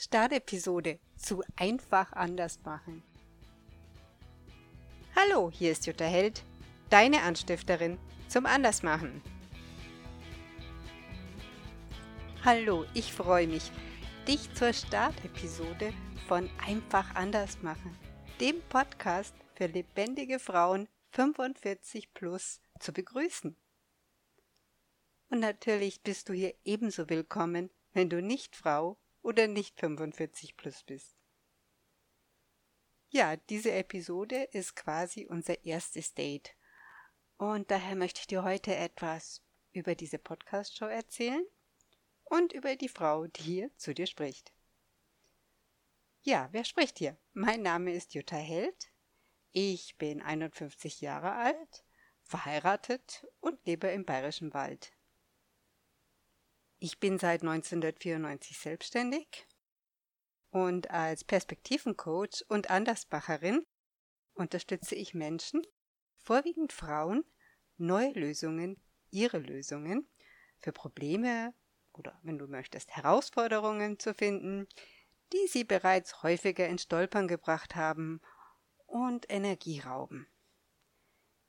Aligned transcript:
Startepisode 0.00 1.00
zu 1.16 1.42
Einfach 1.56 2.12
anders 2.12 2.60
machen. 2.64 3.02
Hallo, 5.16 5.50
hier 5.50 5.72
ist 5.72 5.86
Jutta 5.86 6.04
Held, 6.04 6.44
deine 6.88 7.22
Anstifterin 7.22 7.98
zum 8.28 8.46
Andersmachen. 8.46 9.20
Hallo, 12.44 12.84
ich 12.94 13.12
freue 13.12 13.48
mich, 13.48 13.72
dich 14.28 14.54
zur 14.54 14.72
Startepisode 14.72 15.92
von 16.28 16.48
Einfach 16.64 17.16
anders 17.16 17.60
machen, 17.62 17.98
dem 18.40 18.62
Podcast 18.68 19.34
für 19.56 19.66
lebendige 19.66 20.38
Frauen 20.38 20.86
45 21.10 22.14
plus 22.14 22.60
zu 22.78 22.92
begrüßen. 22.92 23.56
Und 25.30 25.40
natürlich 25.40 26.02
bist 26.02 26.28
du 26.28 26.34
hier 26.34 26.54
ebenso 26.64 27.10
willkommen, 27.10 27.70
wenn 27.94 28.08
du 28.08 28.22
nicht 28.22 28.54
Frau 28.54 28.96
oder 29.22 29.46
nicht 29.46 29.78
45 29.80 30.56
plus 30.56 30.82
bist. 30.82 31.16
Ja, 33.10 33.36
diese 33.36 33.72
Episode 33.72 34.44
ist 34.52 34.76
quasi 34.76 35.26
unser 35.26 35.64
erstes 35.64 36.14
Date. 36.14 36.54
Und 37.38 37.70
daher 37.70 37.96
möchte 37.96 38.20
ich 38.20 38.26
dir 38.26 38.42
heute 38.44 38.74
etwas 38.74 39.42
über 39.72 39.94
diese 39.94 40.18
Podcast-Show 40.18 40.86
erzählen 40.86 41.44
und 42.24 42.52
über 42.52 42.76
die 42.76 42.88
Frau, 42.88 43.26
die 43.26 43.42
hier 43.42 43.76
zu 43.76 43.94
dir 43.94 44.06
spricht. 44.06 44.52
Ja, 46.22 46.48
wer 46.52 46.64
spricht 46.64 46.98
hier? 46.98 47.16
Mein 47.32 47.62
Name 47.62 47.94
ist 47.94 48.12
Jutta 48.12 48.36
Held. 48.36 48.90
Ich 49.52 49.96
bin 49.96 50.20
51 50.20 51.00
Jahre 51.00 51.32
alt, 51.32 51.84
verheiratet 52.22 53.26
und 53.40 53.64
lebe 53.64 53.88
im 53.88 54.04
Bayerischen 54.04 54.52
Wald. 54.52 54.92
Ich 56.80 57.00
bin 57.00 57.18
seit 57.18 57.42
1994 57.42 58.56
selbstständig 58.56 59.48
und 60.50 60.92
als 60.92 61.24
Perspektivencoach 61.24 62.44
und 62.48 62.70
Andersbacherin 62.70 63.66
unterstütze 64.34 64.94
ich 64.94 65.12
Menschen, 65.12 65.66
vorwiegend 66.18 66.72
Frauen, 66.72 67.24
neue 67.78 68.12
Lösungen, 68.12 68.80
ihre 69.10 69.38
Lösungen 69.38 70.08
für 70.60 70.70
Probleme 70.70 71.52
oder, 71.94 72.16
wenn 72.22 72.38
du 72.38 72.46
möchtest, 72.46 72.94
Herausforderungen 72.94 73.98
zu 73.98 74.14
finden, 74.14 74.68
die 75.32 75.48
sie 75.48 75.64
bereits 75.64 76.22
häufiger 76.22 76.68
ins 76.68 76.84
Stolpern 76.84 77.26
gebracht 77.26 77.74
haben 77.74 78.20
und 78.86 79.28
Energie 79.28 79.80
rauben. 79.80 80.28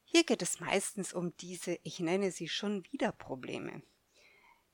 Hier 0.06 0.24
geht 0.24 0.42
es 0.42 0.60
meistens 0.60 1.14
um 1.14 1.38
diese, 1.38 1.78
ich 1.84 2.00
nenne 2.00 2.32
sie 2.32 2.48
schon 2.48 2.84
wieder 2.86 3.12
Probleme 3.12 3.84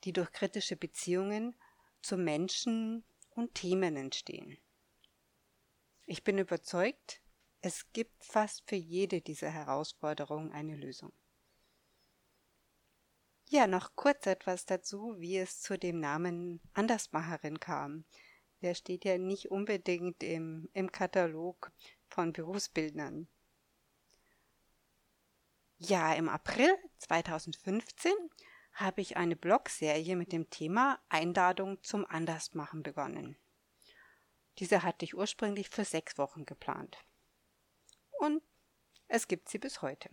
die 0.05 0.13
durch 0.13 0.31
kritische 0.31 0.75
Beziehungen 0.75 1.55
zu 2.01 2.15
Menschen 2.15 3.03
und 3.31 3.55
Themen 3.55 3.97
entstehen. 3.97 4.57
Ich 6.05 6.23
bin 6.23 6.37
überzeugt, 6.37 7.21
es 7.61 7.91
gibt 7.91 8.23
fast 8.23 8.63
für 8.69 8.75
jede 8.75 9.21
dieser 9.21 9.49
Herausforderungen 9.49 10.51
eine 10.51 10.75
Lösung. 10.75 11.11
Ja, 13.49 13.65
noch 13.67 13.95
kurz 13.95 14.27
etwas 14.27 14.65
dazu, 14.65 15.15
wie 15.17 15.37
es 15.37 15.61
zu 15.61 15.77
dem 15.77 15.99
Namen 15.99 16.61
Andersmacherin 16.73 17.59
kam. 17.59 18.05
Der 18.61 18.75
steht 18.75 19.05
ja 19.05 19.17
nicht 19.17 19.49
unbedingt 19.51 20.23
im, 20.23 20.69
im 20.73 20.91
Katalog 20.91 21.71
von 22.07 22.33
Berufsbildnern. 22.33 23.27
Ja, 25.77 26.13
im 26.13 26.29
April 26.29 26.75
2015 26.99 28.13
habe 28.75 29.01
ich 29.01 29.17
eine 29.17 29.35
Blogserie 29.35 30.15
mit 30.15 30.31
dem 30.33 30.49
Thema 30.49 30.99
Einladung 31.09 31.81
zum 31.81 32.05
Andersmachen 32.05 32.83
begonnen. 32.83 33.37
Diese 34.59 34.83
hatte 34.83 35.05
ich 35.05 35.15
ursprünglich 35.15 35.69
für 35.69 35.85
sechs 35.85 36.17
Wochen 36.17 36.45
geplant. 36.45 36.97
Und 38.19 38.43
es 39.07 39.27
gibt 39.27 39.49
sie 39.49 39.59
bis 39.59 39.81
heute. 39.81 40.09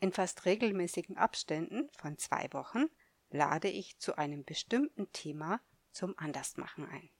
In 0.00 0.12
fast 0.12 0.44
regelmäßigen 0.44 1.16
Abständen 1.16 1.90
von 1.96 2.16
zwei 2.16 2.48
Wochen 2.52 2.86
lade 3.30 3.68
ich 3.68 3.98
zu 3.98 4.16
einem 4.16 4.44
bestimmten 4.44 5.10
Thema 5.12 5.60
zum 5.90 6.16
Andersmachen 6.18 6.88
ein. 6.88 7.10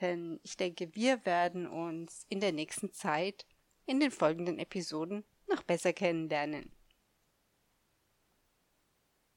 Denn 0.00 0.40
ich 0.42 0.56
denke, 0.56 0.94
wir 0.94 1.24
werden 1.24 1.66
uns 1.66 2.24
in 2.28 2.40
der 2.40 2.52
nächsten 2.52 2.92
Zeit 2.92 3.46
in 3.86 4.00
den 4.00 4.10
folgenden 4.10 4.58
Episoden 4.58 5.24
noch 5.46 5.62
besser 5.62 5.92
kennenlernen. 5.92 6.72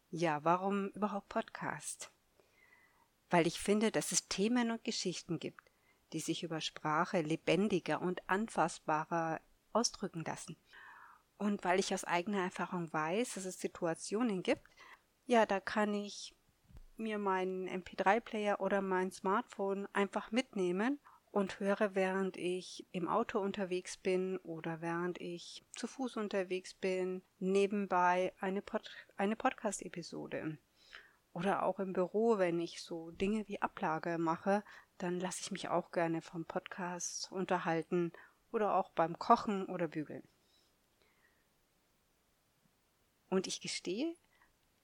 Ja, 0.10 0.44
warum 0.44 0.90
überhaupt 0.90 1.30
Podcast? 1.30 2.12
Weil 3.30 3.48
ich 3.48 3.60
finde, 3.60 3.92
dass 3.92 4.12
es 4.12 4.28
Themen 4.28 4.72
und 4.72 4.84
Geschichten 4.84 5.40
gibt, 5.40 5.72
die 6.12 6.20
sich 6.20 6.44
über 6.44 6.60
Sprache 6.60 7.22
lebendiger 7.22 8.02
und 8.02 8.28
anfassbarer 8.30 9.40
ausdrücken 9.72 10.26
lassen. 10.26 10.58
Und 11.38 11.64
weil 11.64 11.80
ich 11.80 11.94
aus 11.94 12.04
eigener 12.04 12.44
Erfahrung 12.44 12.92
weiß, 12.92 13.36
dass 13.36 13.46
es 13.46 13.60
Situationen 13.60 14.44
gibt, 14.44 14.68
ja, 15.32 15.46
da 15.46 15.62
kann 15.62 15.94
ich 15.94 16.36
mir 16.98 17.18
meinen 17.18 17.70
MP3-Player 17.70 18.60
oder 18.60 18.82
mein 18.82 19.12
Smartphone 19.12 19.88
einfach 19.94 20.30
mitnehmen 20.32 21.00
und 21.32 21.62
höre, 21.62 21.96
während 21.96 22.36
ich 22.36 22.86
im 22.92 23.08
Auto 23.08 23.40
unterwegs 23.40 23.96
bin 23.96 24.40
oder 24.40 24.82
während 24.82 25.22
ich 25.22 25.64
zu 25.72 25.88
Fuß 25.88 26.18
unterwegs 26.18 26.74
bin, 26.74 27.24
nebenbei 27.40 28.34
eine, 28.42 28.62
Pod 28.62 28.92
eine 29.16 29.38
Podcast-Episode. 29.38 30.58
Oder 31.32 31.64
auch 31.64 31.80
im 31.80 31.94
Büro, 31.94 32.38
wenn 32.38 32.60
ich 32.60 32.82
so 32.82 33.12
Dinge 33.12 33.48
wie 33.48 33.62
Ablage 33.62 34.18
mache, 34.18 34.66
dann 34.98 35.18
lasse 35.18 35.40
ich 35.44 35.52
mich 35.52 35.70
auch 35.70 35.92
gerne 35.92 36.22
vom 36.22 36.44
Podcast 36.44 37.32
unterhalten 37.32 38.12
oder 38.52 38.76
auch 38.76 38.90
beim 38.90 39.18
Kochen 39.18 39.68
oder 39.68 39.88
Bügeln. 39.88 40.28
Und 43.30 43.48
ich 43.48 43.62
gestehe, 43.62 44.14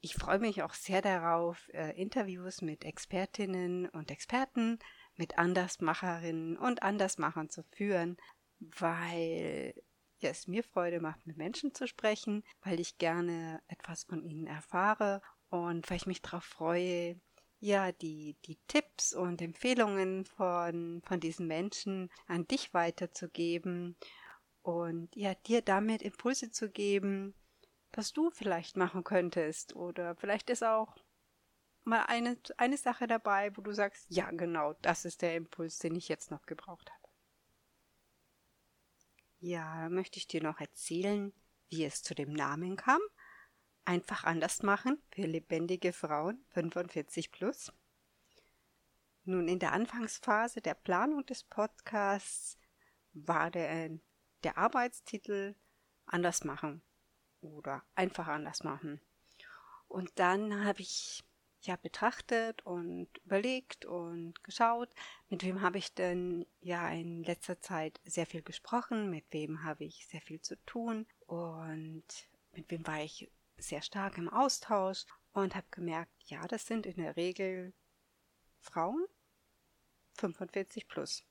ich 0.01 0.15
freue 0.15 0.39
mich 0.39 0.63
auch 0.63 0.73
sehr 0.73 1.01
darauf, 1.01 1.69
äh, 1.73 1.99
Interviews 1.99 2.61
mit 2.61 2.85
Expertinnen 2.85 3.87
und 3.89 4.11
Experten, 4.11 4.79
mit 5.15 5.37
Andersmacherinnen 5.37 6.57
und 6.57 6.83
Andersmachern 6.83 7.49
zu 7.49 7.63
führen, 7.63 8.17
weil 8.59 9.73
ja, 10.19 10.29
es 10.29 10.47
mir 10.47 10.63
Freude 10.63 10.99
macht, 10.99 11.25
mit 11.25 11.37
Menschen 11.37 11.73
zu 11.73 11.87
sprechen, 11.87 12.43
weil 12.61 12.79
ich 12.79 12.97
gerne 12.97 13.61
etwas 13.67 14.03
von 14.03 14.23
ihnen 14.23 14.47
erfahre 14.47 15.21
und 15.49 15.89
weil 15.89 15.97
ich 15.97 16.07
mich 16.07 16.21
darauf 16.21 16.43
freue, 16.43 17.19
ja, 17.59 17.91
die, 17.91 18.35
die 18.45 18.57
Tipps 18.67 19.13
und 19.13 19.41
Empfehlungen 19.41 20.25
von, 20.25 21.01
von 21.05 21.19
diesen 21.19 21.47
Menschen 21.47 22.09
an 22.27 22.47
dich 22.47 22.73
weiterzugeben 22.73 23.95
und 24.61 25.15
ja, 25.15 25.33
dir 25.33 25.61
damit 25.61 26.01
Impulse 26.01 26.51
zu 26.51 26.69
geben, 26.69 27.33
was 27.97 28.13
du 28.13 28.29
vielleicht 28.29 28.77
machen 28.77 29.03
könntest 29.03 29.75
oder 29.75 30.15
vielleicht 30.15 30.49
ist 30.51 30.63
auch 30.63 30.95
mal 31.83 32.03
eine, 32.03 32.37
eine 32.57 32.77
Sache 32.77 33.07
dabei, 33.07 33.55
wo 33.57 33.61
du 33.61 33.71
sagst, 33.71 34.05
ja, 34.09 34.29
genau, 34.29 34.73
das 34.81 35.03
ist 35.03 35.21
der 35.23 35.35
Impuls, 35.35 35.79
den 35.79 35.95
ich 35.95 36.07
jetzt 36.07 36.29
noch 36.29 36.45
gebraucht 36.45 36.91
habe. 36.91 37.07
Ja, 39.39 39.89
möchte 39.89 40.17
ich 40.17 40.27
dir 40.27 40.43
noch 40.43 40.59
erzählen, 40.59 41.33
wie 41.69 41.85
es 41.85 42.03
zu 42.03 42.13
dem 42.13 42.33
Namen 42.33 42.75
kam. 42.75 43.01
Einfach 43.85 44.25
anders 44.25 44.63
machen 44.63 45.01
für 45.09 45.23
lebendige 45.23 45.93
Frauen 45.93 46.45
45 46.49 47.31
plus. 47.31 47.71
Nun, 49.23 49.47
in 49.47 49.59
der 49.59 49.73
Anfangsphase 49.73 50.61
der 50.61 50.73
Planung 50.73 51.25
des 51.25 51.43
Podcasts 51.43 52.57
war 53.13 53.49
der, 53.49 53.89
der 54.43 54.57
Arbeitstitel 54.57 55.55
Anders 56.05 56.45
machen 56.45 56.81
oder 57.41 57.83
einfach 57.95 58.27
anders 58.27 58.63
machen. 58.63 59.01
Und 59.87 60.11
dann 60.15 60.65
habe 60.65 60.81
ich 60.81 61.23
ja 61.61 61.75
betrachtet 61.75 62.65
und 62.65 63.09
überlegt 63.25 63.85
und 63.85 64.43
geschaut, 64.43 64.89
mit 65.29 65.43
wem 65.43 65.61
habe 65.61 65.77
ich 65.77 65.93
denn 65.93 66.45
ja 66.61 66.89
in 66.89 67.23
letzter 67.23 67.59
Zeit 67.59 67.99
sehr 68.05 68.25
viel 68.25 68.41
gesprochen, 68.41 69.09
mit 69.09 69.25
wem 69.31 69.63
habe 69.63 69.85
ich 69.85 70.07
sehr 70.07 70.21
viel 70.21 70.41
zu 70.41 70.55
tun 70.65 71.05
und 71.25 72.05
mit 72.53 72.69
wem 72.71 72.85
war 72.87 73.01
ich 73.01 73.31
sehr 73.57 73.81
stark 73.81 74.17
im 74.17 74.29
Austausch 74.29 75.05
und 75.33 75.55
habe 75.55 75.67
gemerkt, 75.71 76.11
ja, 76.25 76.47
das 76.47 76.65
sind 76.65 76.85
in 76.85 76.97
der 76.97 77.15
Regel 77.15 77.73
Frauen 78.59 79.05
45 80.17 80.87
plus. 80.87 81.23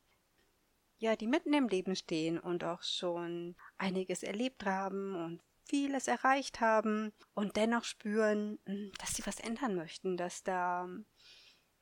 Ja, 0.98 1.14
die 1.14 1.26
mitten 1.26 1.52
im 1.52 1.68
Leben 1.68 1.94
stehen 1.94 2.38
und 2.38 2.64
auch 2.64 2.82
schon 2.82 3.54
einiges 3.76 4.22
erlebt 4.22 4.64
haben 4.64 5.14
und 5.14 5.42
vieles 5.66 6.08
erreicht 6.08 6.60
haben 6.60 7.12
und 7.34 7.56
dennoch 7.56 7.84
spüren, 7.84 8.58
hm, 8.66 8.92
dass 8.98 9.14
sie 9.14 9.26
was 9.26 9.40
ändern 9.40 9.74
möchten, 9.74 10.16
dass 10.16 10.42
da 10.42 10.88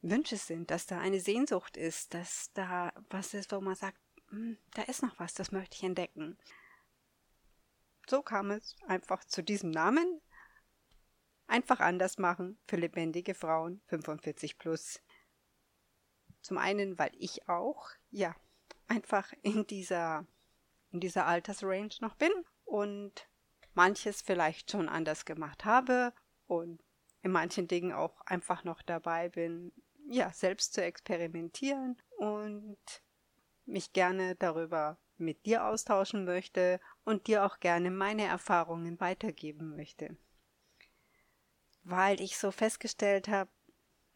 Wünsche 0.02 0.36
sind, 0.36 0.70
dass 0.70 0.86
da 0.86 0.98
eine 0.98 1.20
Sehnsucht 1.20 1.76
ist, 1.76 2.14
dass 2.14 2.52
da 2.52 2.92
was 3.10 3.34
ist, 3.34 3.52
wo 3.52 3.60
man 3.60 3.74
sagt, 3.74 3.98
hm, 4.28 4.58
da 4.74 4.82
ist 4.82 5.02
noch 5.02 5.18
was, 5.18 5.34
das 5.34 5.52
möchte 5.52 5.76
ich 5.76 5.82
entdecken. 5.82 6.38
So 8.06 8.22
kam 8.22 8.50
es 8.50 8.76
einfach 8.86 9.24
zu 9.24 9.42
diesem 9.42 9.70
Namen. 9.70 10.20
Einfach 11.46 11.80
anders 11.80 12.18
machen 12.18 12.58
für 12.66 12.76
lebendige 12.76 13.34
Frauen 13.34 13.80
45 13.86 14.58
plus. 14.58 15.00
Zum 16.42 16.58
einen, 16.58 16.98
weil 16.98 17.12
ich 17.18 17.48
auch, 17.48 17.88
ja, 18.10 18.34
einfach 18.88 19.32
in 19.42 19.66
dieser, 19.66 20.26
in 20.90 21.00
dieser 21.00 21.26
Altersrange 21.26 21.94
noch 22.00 22.14
bin 22.16 22.32
und 22.64 23.28
manches 23.74 24.22
vielleicht 24.22 24.70
schon 24.70 24.88
anders 24.88 25.24
gemacht 25.24 25.64
habe 25.64 26.12
und 26.46 26.82
in 27.22 27.32
manchen 27.32 27.68
Dingen 27.68 27.92
auch 27.92 28.20
einfach 28.22 28.64
noch 28.64 28.82
dabei 28.82 29.28
bin, 29.28 29.72
ja, 30.06 30.32
selbst 30.32 30.74
zu 30.74 30.82
experimentieren 30.82 31.96
und 32.18 32.78
mich 33.64 33.92
gerne 33.92 34.34
darüber 34.36 34.98
mit 35.16 35.46
dir 35.46 35.64
austauschen 35.64 36.24
möchte 36.24 36.80
und 37.04 37.26
dir 37.26 37.44
auch 37.44 37.60
gerne 37.60 37.90
meine 37.90 38.24
Erfahrungen 38.24 39.00
weitergeben 39.00 39.76
möchte. 39.76 40.16
Weil 41.82 42.20
ich 42.20 42.36
so 42.36 42.50
festgestellt 42.50 43.28
habe, 43.28 43.50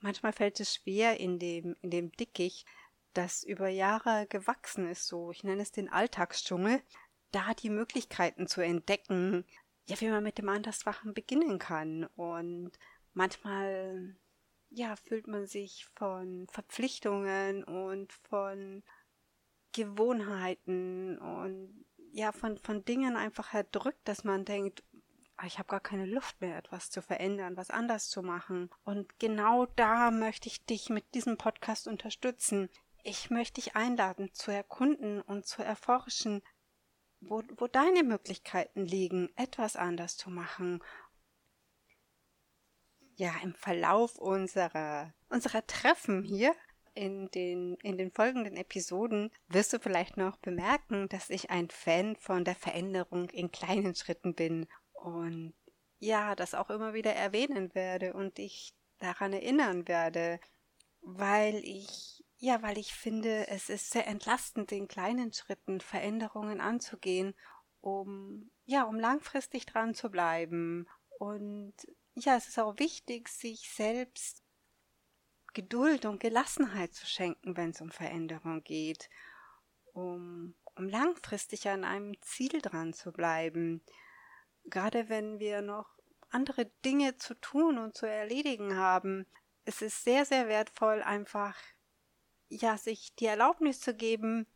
manchmal 0.00 0.32
fällt 0.32 0.60
es 0.60 0.74
schwer 0.74 1.18
in 1.20 1.38
dem, 1.38 1.76
in 1.80 1.90
dem 1.90 2.12
Dickicht, 2.12 2.66
das 3.14 3.42
über 3.42 3.68
Jahre 3.68 4.26
gewachsen 4.28 4.88
ist, 4.88 5.06
so, 5.06 5.30
ich 5.30 5.42
nenne 5.42 5.62
es 5.62 5.72
den 5.72 5.88
Alltagsdschungel, 5.88 6.82
da 7.30 7.54
die 7.54 7.70
Möglichkeiten 7.70 8.46
zu 8.46 8.60
entdecken, 8.60 9.44
ja, 9.86 10.00
wie 10.00 10.08
man 10.08 10.22
mit 10.22 10.38
dem 10.38 10.48
Anderswachen 10.48 11.14
beginnen 11.14 11.58
kann. 11.58 12.04
Und 12.16 12.72
manchmal, 13.14 14.16
ja, 14.70 14.96
fühlt 14.96 15.26
man 15.26 15.46
sich 15.46 15.86
von 15.94 16.46
Verpflichtungen 16.50 17.64
und 17.64 18.12
von 18.12 18.82
Gewohnheiten 19.72 21.18
und 21.18 21.84
ja, 22.12 22.32
von, 22.32 22.58
von 22.58 22.84
Dingen 22.84 23.16
einfach 23.16 23.54
erdrückt, 23.54 24.08
dass 24.08 24.24
man 24.24 24.44
denkt, 24.44 24.82
ah, 25.36 25.46
ich 25.46 25.58
habe 25.58 25.68
gar 25.68 25.80
keine 25.80 26.06
Luft 26.06 26.40
mehr, 26.40 26.58
etwas 26.58 26.90
zu 26.90 27.00
verändern, 27.00 27.56
was 27.56 27.70
anders 27.70 28.08
zu 28.08 28.22
machen. 28.22 28.70
Und 28.84 29.18
genau 29.18 29.66
da 29.66 30.10
möchte 30.10 30.48
ich 30.48 30.64
dich 30.64 30.90
mit 30.90 31.14
diesem 31.14 31.36
Podcast 31.36 31.86
unterstützen. 31.86 32.68
Ich 33.04 33.30
möchte 33.30 33.60
dich 33.60 33.76
einladen, 33.76 34.30
zu 34.32 34.50
erkunden 34.50 35.20
und 35.20 35.46
zu 35.46 35.62
erforschen, 35.62 36.42
wo, 37.20 37.42
wo 37.56 37.66
deine 37.66 38.02
Möglichkeiten 38.02 38.84
liegen, 38.84 39.30
etwas 39.36 39.76
anders 39.76 40.16
zu 40.16 40.30
machen. 40.30 40.82
Ja, 43.16 43.34
im 43.42 43.54
Verlauf 43.54 44.16
unserer, 44.16 45.12
unserer 45.28 45.66
Treffen 45.66 46.22
hier 46.22 46.54
in 46.94 47.30
den, 47.30 47.76
in 47.82 47.96
den 47.96 48.10
folgenden 48.10 48.56
Episoden 48.56 49.30
wirst 49.48 49.72
du 49.72 49.78
vielleicht 49.78 50.16
noch 50.16 50.36
bemerken, 50.36 51.08
dass 51.08 51.30
ich 51.30 51.50
ein 51.50 51.70
Fan 51.70 52.16
von 52.16 52.44
der 52.44 52.54
Veränderung 52.54 53.30
in 53.30 53.50
kleinen 53.50 53.94
Schritten 53.94 54.34
bin 54.34 54.66
und 54.92 55.54
ja, 56.00 56.34
das 56.34 56.54
auch 56.54 56.70
immer 56.70 56.94
wieder 56.94 57.12
erwähnen 57.12 57.74
werde 57.74 58.14
und 58.14 58.38
dich 58.38 58.74
daran 58.98 59.32
erinnern 59.32 59.88
werde, 59.88 60.40
weil 61.00 61.56
ich 61.64 62.17
ja, 62.38 62.62
weil 62.62 62.78
ich 62.78 62.94
finde, 62.94 63.48
es 63.48 63.68
ist 63.68 63.90
sehr 63.90 64.06
entlastend, 64.06 64.70
in 64.70 64.86
kleinen 64.86 65.32
Schritten 65.32 65.80
Veränderungen 65.80 66.60
anzugehen, 66.60 67.34
um, 67.80 68.50
ja, 68.64 68.84
um 68.84 68.98
langfristig 68.98 69.66
dran 69.66 69.94
zu 69.94 70.08
bleiben. 70.08 70.88
Und 71.18 71.74
ja, 72.14 72.36
es 72.36 72.48
ist 72.48 72.58
auch 72.58 72.78
wichtig, 72.78 73.28
sich 73.28 73.68
selbst 73.70 74.44
Geduld 75.52 76.04
und 76.04 76.20
Gelassenheit 76.20 76.94
zu 76.94 77.06
schenken, 77.06 77.56
wenn 77.56 77.70
es 77.70 77.80
um 77.80 77.90
Veränderung 77.90 78.62
geht, 78.62 79.10
um, 79.92 80.54
um 80.76 80.88
langfristig 80.88 81.68
an 81.68 81.82
einem 81.82 82.20
Ziel 82.22 82.60
dran 82.62 82.92
zu 82.92 83.10
bleiben. 83.10 83.82
Gerade 84.64 85.08
wenn 85.08 85.40
wir 85.40 85.60
noch 85.60 85.98
andere 86.30 86.66
Dinge 86.84 87.16
zu 87.16 87.34
tun 87.34 87.78
und 87.78 87.96
zu 87.96 88.06
erledigen 88.06 88.76
haben, 88.76 89.26
es 89.64 89.82
ist 89.82 90.04
sehr, 90.04 90.24
sehr 90.24 90.46
wertvoll, 90.46 91.02
einfach 91.02 91.56
ja, 92.48 92.76
sich 92.76 93.14
die 93.16 93.26
Erlaubnis 93.26 93.80
zu 93.80 93.94
geben, 93.94 94.46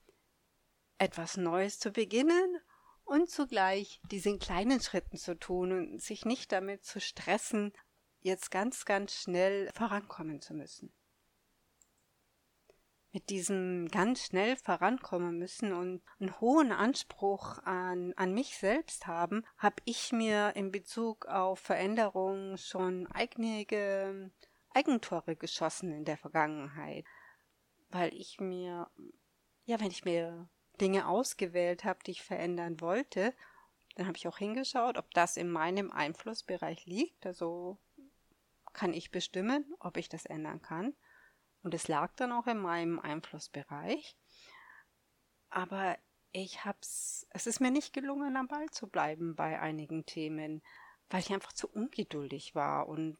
etwas 0.98 1.36
Neues 1.36 1.78
zu 1.78 1.90
beginnen 1.90 2.60
und 3.04 3.28
zugleich 3.30 4.00
diesen 4.10 4.38
kleinen 4.38 4.80
Schritten 4.80 5.16
zu 5.16 5.38
tun 5.38 5.72
und 5.72 6.02
sich 6.02 6.24
nicht 6.24 6.52
damit 6.52 6.84
zu 6.84 7.00
stressen, 7.00 7.72
jetzt 8.20 8.50
ganz, 8.50 8.84
ganz 8.84 9.14
schnell 9.14 9.70
vorankommen 9.74 10.40
zu 10.40 10.54
müssen. 10.54 10.92
Mit 13.14 13.28
diesem 13.28 13.88
ganz 13.88 14.24
schnell 14.24 14.56
vorankommen 14.56 15.38
müssen 15.38 15.72
und 15.72 16.02
einen 16.18 16.40
hohen 16.40 16.72
Anspruch 16.72 17.58
an, 17.58 18.14
an 18.16 18.32
mich 18.32 18.56
selbst 18.56 19.06
haben, 19.06 19.44
habe 19.58 19.76
ich 19.84 20.12
mir 20.12 20.56
in 20.56 20.70
Bezug 20.70 21.26
auf 21.26 21.58
Veränderungen 21.58 22.56
schon 22.56 23.06
einige 23.08 24.30
Eigentore 24.70 25.36
geschossen 25.36 25.92
in 25.92 26.06
der 26.06 26.16
Vergangenheit 26.16 27.04
weil 27.92 28.14
ich 28.14 28.40
mir, 28.40 28.90
ja, 29.66 29.78
wenn 29.78 29.90
ich 29.90 30.04
mir 30.04 30.48
Dinge 30.80 31.06
ausgewählt 31.06 31.84
habe, 31.84 32.00
die 32.04 32.12
ich 32.12 32.22
verändern 32.22 32.80
wollte, 32.80 33.34
dann 33.94 34.06
habe 34.06 34.16
ich 34.16 34.26
auch 34.26 34.38
hingeschaut, 34.38 34.96
ob 34.96 35.12
das 35.12 35.36
in 35.36 35.50
meinem 35.50 35.90
Einflussbereich 35.90 36.86
liegt. 36.86 37.26
Also 37.26 37.78
kann 38.72 38.94
ich 38.94 39.10
bestimmen, 39.10 39.66
ob 39.78 39.98
ich 39.98 40.08
das 40.08 40.24
ändern 40.24 40.62
kann. 40.62 40.94
Und 41.62 41.74
es 41.74 41.88
lag 41.88 42.14
dann 42.16 42.32
auch 42.32 42.46
in 42.46 42.58
meinem 42.58 42.98
Einflussbereich. 42.98 44.16
Aber 45.50 45.98
ich 46.32 46.64
hab's, 46.64 47.26
es 47.30 47.46
ist 47.46 47.60
mir 47.60 47.70
nicht 47.70 47.92
gelungen, 47.92 48.36
am 48.36 48.48
Ball 48.48 48.70
zu 48.70 48.88
bleiben 48.88 49.36
bei 49.36 49.60
einigen 49.60 50.06
Themen, 50.06 50.62
weil 51.10 51.20
ich 51.20 51.32
einfach 51.32 51.52
zu 51.52 51.68
ungeduldig 51.68 52.54
war 52.54 52.88
und 52.88 53.18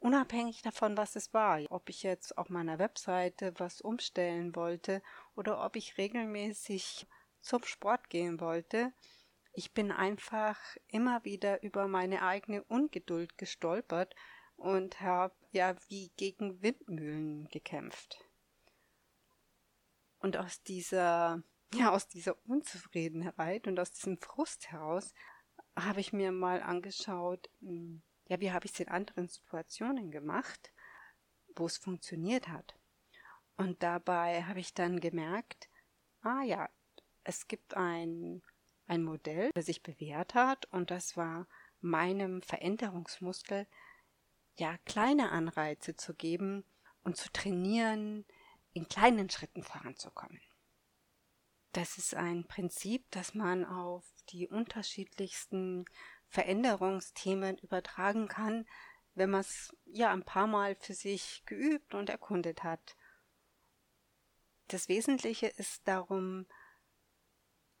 Unabhängig 0.00 0.62
davon, 0.62 0.96
was 0.96 1.14
es 1.14 1.34
war, 1.34 1.60
ob 1.70 1.90
ich 1.90 2.02
jetzt 2.02 2.36
auf 2.38 2.48
meiner 2.48 2.78
Webseite 2.78 3.52
was 3.58 3.82
umstellen 3.82 4.56
wollte 4.56 5.02
oder 5.36 5.62
ob 5.62 5.76
ich 5.76 5.98
regelmäßig 5.98 7.06
zum 7.42 7.62
Sport 7.64 8.08
gehen 8.08 8.40
wollte, 8.40 8.92
ich 9.52 9.72
bin 9.72 9.92
einfach 9.92 10.58
immer 10.88 11.24
wieder 11.24 11.62
über 11.62 11.86
meine 11.86 12.22
eigene 12.22 12.64
Ungeduld 12.64 13.36
gestolpert 13.36 14.14
und 14.56 15.00
habe 15.00 15.34
ja 15.52 15.76
wie 15.88 16.10
gegen 16.16 16.62
Windmühlen 16.62 17.48
gekämpft. 17.48 18.24
Und 20.18 20.36
aus 20.36 20.62
dieser 20.62 21.42
ja, 21.74 21.90
aus 21.92 22.08
dieser 22.08 22.36
Unzufriedenheit 22.46 23.66
und 23.66 23.78
aus 23.78 23.92
diesem 23.92 24.18
Frust 24.18 24.72
heraus 24.72 25.14
habe 25.76 26.00
ich 26.00 26.12
mir 26.12 26.32
mal 26.32 26.62
angeschaut, 26.62 27.48
hm, 27.60 28.02
ja, 28.30 28.38
wie 28.38 28.52
habe 28.52 28.64
ich 28.64 28.72
es 28.72 28.80
in 28.80 28.88
anderen 28.88 29.26
Situationen 29.28 30.12
gemacht, 30.12 30.72
wo 31.56 31.66
es 31.66 31.78
funktioniert 31.78 32.46
hat. 32.46 32.78
Und 33.56 33.82
dabei 33.82 34.44
habe 34.44 34.60
ich 34.60 34.72
dann 34.72 35.00
gemerkt, 35.00 35.68
ah 36.22 36.42
ja, 36.42 36.70
es 37.24 37.48
gibt 37.48 37.74
ein, 37.74 38.40
ein 38.86 39.02
Modell, 39.02 39.50
das 39.54 39.66
sich 39.66 39.82
bewährt 39.82 40.34
hat 40.34 40.66
und 40.66 40.92
das 40.92 41.16
war 41.16 41.48
meinem 41.80 42.40
Veränderungsmuskel 42.40 43.66
ja 44.56 44.78
kleine 44.84 45.32
Anreize 45.32 45.96
zu 45.96 46.14
geben 46.14 46.64
und 47.02 47.16
zu 47.16 47.32
trainieren, 47.32 48.24
in 48.72 48.86
kleinen 48.86 49.28
Schritten 49.28 49.64
voranzukommen. 49.64 50.40
Das 51.72 51.98
ist 51.98 52.14
ein 52.14 52.46
Prinzip, 52.46 53.10
das 53.10 53.34
man 53.34 53.64
auf 53.64 54.04
die 54.28 54.46
unterschiedlichsten 54.46 55.84
Veränderungsthemen 56.30 57.58
übertragen 57.58 58.28
kann, 58.28 58.66
wenn 59.14 59.30
man 59.30 59.40
es 59.40 59.76
ja 59.84 60.12
ein 60.12 60.24
paar 60.24 60.46
Mal 60.46 60.76
für 60.76 60.94
sich 60.94 61.42
geübt 61.44 61.94
und 61.94 62.08
erkundet 62.08 62.62
hat. 62.62 62.96
Das 64.68 64.88
Wesentliche 64.88 65.48
ist 65.48 65.86
darum, 65.88 66.46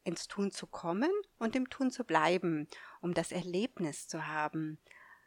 ins 0.02 0.26
Tun 0.26 0.50
zu 0.50 0.66
kommen 0.66 1.12
und 1.38 1.54
im 1.54 1.70
Tun 1.70 1.92
zu 1.92 2.04
bleiben, 2.04 2.68
um 3.00 3.14
das 3.14 3.30
Erlebnis 3.30 4.08
zu 4.08 4.26
haben. 4.26 4.80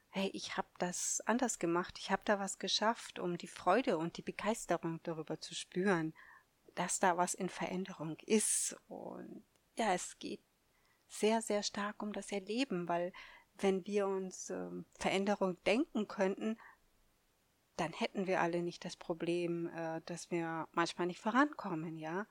Hey, 0.10 0.30
ich 0.34 0.58
habe 0.58 0.68
das 0.78 1.22
anders 1.26 1.60
gemacht, 1.60 1.98
ich 1.98 2.12
habe 2.12 2.24
da 2.26 2.40
was 2.40 2.60
geschafft, 2.60 3.20
um 3.20 3.38
die 3.38 3.48
Freude 3.48 3.98
und 3.98 4.18
die 4.18 4.22
Begeisterung 4.22 5.00
darüber 5.04 5.40
zu 5.40 5.56
spüren, 5.56 6.14
dass 6.76 7.00
da 7.00 7.16
was 7.16 7.34
in 7.34 7.50
Veränderung 7.50 8.18
ist. 8.26 8.76
Und 8.88 9.46
ja, 9.78 9.94
es 9.94 10.20
geht 10.20 10.44
sehr, 11.14 11.42
sehr 11.42 11.64
stark 11.64 12.02
um 12.02 12.12
das 12.12 12.32
Erleben, 12.32 12.88
weil 12.88 13.14
wenn 13.56 13.86
wir 13.86 14.08
uns 14.08 14.50
äh, 14.50 14.70
Veränderung 15.00 15.62
denken 15.64 16.08
könnten, 16.08 16.58
dann 17.76 17.94
hätten 17.94 18.28
wir 18.28 18.42
alle 18.42 18.62
nicht 18.62 18.84
das 18.86 18.96
Problem, 18.96 19.68
äh, 19.68 20.02
dass 20.06 20.32
wir 20.32 20.68
manchmal 20.72 21.08
nicht 21.08 21.20
vorankommen, 21.20 21.98
ja. 21.98 22.26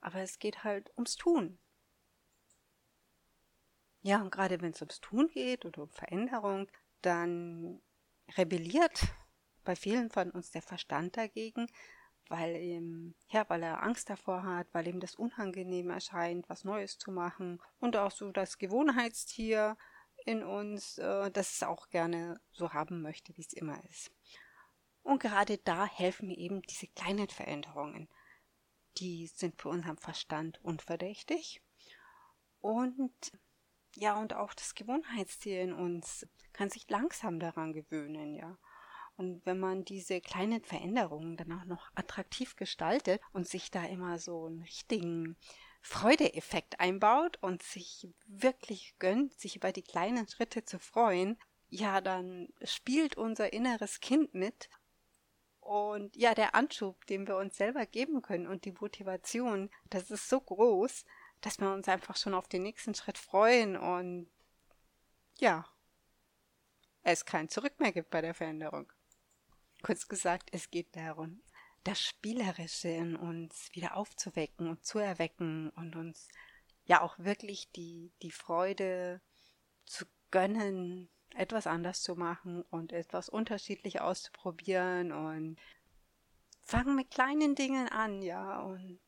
Aber 0.00 0.20
es 0.20 0.38
geht 0.38 0.64
halt 0.64 0.90
ums 0.96 1.16
Tun. 1.16 1.58
Ja, 4.02 4.20
und 4.22 4.30
gerade 4.30 4.60
wenn 4.60 4.72
es 4.72 4.80
ums 4.82 5.00
Tun 5.00 5.28
geht 5.28 5.64
oder 5.64 5.82
um 5.82 5.90
Veränderung, 5.90 6.68
dann 7.02 7.80
rebelliert 8.36 9.02
bei 9.64 9.74
vielen 9.74 10.10
von 10.10 10.30
uns 10.30 10.50
der 10.50 10.62
Verstand 10.62 11.16
dagegen, 11.16 11.66
weil 12.28 12.56
ihm, 12.56 13.14
ja, 13.28 13.44
weil 13.48 13.62
er 13.62 13.82
Angst 13.82 14.10
davor 14.10 14.42
hat, 14.42 14.66
weil 14.72 14.88
ihm 14.88 15.00
das 15.00 15.14
unangenehm 15.14 15.90
erscheint, 15.90 16.48
was 16.48 16.64
Neues 16.64 16.98
zu 16.98 17.10
machen. 17.10 17.60
Und 17.78 17.96
auch 17.96 18.10
so 18.10 18.30
das 18.30 18.58
Gewohnheitstier 18.58 19.76
in 20.24 20.42
uns, 20.42 20.98
äh, 20.98 21.30
das 21.30 21.54
es 21.54 21.62
auch 21.62 21.88
gerne 21.88 22.40
so 22.52 22.72
haben 22.72 23.02
möchte, 23.02 23.36
wie 23.36 23.42
es 23.42 23.52
immer 23.52 23.82
ist. 23.84 24.10
Und 25.02 25.22
gerade 25.22 25.58
da 25.58 25.86
helfen 25.86 26.28
mir 26.28 26.38
eben 26.38 26.62
diese 26.62 26.88
kleinen 26.88 27.28
Veränderungen. 27.28 28.08
Die 28.98 29.26
sind 29.26 29.60
für 29.60 29.68
unseren 29.68 29.98
Verstand 29.98 30.60
unverdächtig 30.64 31.62
und 32.66 33.32
ja, 33.94 34.20
und 34.20 34.34
auch 34.34 34.52
das 34.54 34.74
Gewohnheitstier 34.74 35.62
in 35.62 35.72
uns 35.72 36.26
kann 36.52 36.68
sich 36.68 36.88
langsam 36.90 37.38
daran 37.38 37.72
gewöhnen, 37.72 38.34
ja. 38.34 38.58
Und 39.16 39.44
wenn 39.46 39.58
man 39.58 39.84
diese 39.84 40.20
kleinen 40.20 40.62
Veränderungen 40.62 41.36
dann 41.36 41.52
auch 41.52 41.64
noch 41.64 41.90
attraktiv 41.94 42.56
gestaltet 42.56 43.20
und 43.32 43.48
sich 43.48 43.70
da 43.70 43.84
immer 43.84 44.18
so 44.18 44.44
einen 44.44 44.62
richtigen 44.62 45.36
Freudeeffekt 45.80 46.80
einbaut 46.80 47.38
und 47.40 47.62
sich 47.62 48.08
wirklich 48.26 48.94
gönnt, 48.98 49.38
sich 49.38 49.56
über 49.56 49.72
die 49.72 49.82
kleinen 49.82 50.28
Schritte 50.28 50.64
zu 50.64 50.78
freuen, 50.78 51.38
ja, 51.68 52.00
dann 52.00 52.48
spielt 52.62 53.16
unser 53.16 53.52
inneres 53.52 54.00
Kind 54.00 54.34
mit. 54.34 54.68
Und 55.60 56.14
ja, 56.14 56.34
der 56.34 56.54
Anschub, 56.54 57.06
den 57.06 57.26
wir 57.26 57.36
uns 57.36 57.56
selber 57.56 57.86
geben 57.86 58.22
können 58.22 58.46
und 58.46 58.64
die 58.64 58.72
Motivation, 58.72 59.70
das 59.90 60.10
ist 60.10 60.28
so 60.28 60.40
groß, 60.40 61.04
dass 61.40 61.58
wir 61.58 61.72
uns 61.72 61.88
einfach 61.88 62.16
schon 62.16 62.34
auf 62.34 62.48
den 62.48 62.62
nächsten 62.62 62.94
Schritt 62.94 63.18
freuen 63.18 63.76
und 63.76 64.28
ja, 65.38 65.66
es 67.02 67.24
kein 67.24 67.48
Zurück 67.48 67.78
mehr 67.78 67.92
gibt 67.92 68.10
bei 68.10 68.20
der 68.20 68.34
Veränderung. 68.34 68.92
Kurz 69.86 70.08
gesagt, 70.08 70.48
es 70.50 70.72
geht 70.72 70.96
darum, 70.96 71.40
das 71.84 72.00
Spielerische 72.00 72.88
in 72.88 73.14
uns 73.14 73.72
wieder 73.72 73.96
aufzuwecken 73.96 74.68
und 74.68 74.84
zu 74.84 74.98
erwecken 74.98 75.70
und 75.76 75.94
uns 75.94 76.26
ja 76.86 77.02
auch 77.02 77.16
wirklich 77.20 77.70
die, 77.70 78.10
die 78.20 78.32
Freude 78.32 79.20
zu 79.84 80.04
gönnen, 80.32 81.08
etwas 81.36 81.68
anders 81.68 82.02
zu 82.02 82.16
machen 82.16 82.62
und 82.62 82.92
etwas 82.92 83.28
unterschiedlich 83.28 84.00
auszuprobieren 84.00 85.12
und 85.12 85.56
fangen 86.62 86.96
mit 86.96 87.12
kleinen 87.12 87.54
Dingen 87.54 87.88
an, 87.88 88.22
ja, 88.22 88.58
und 88.62 88.98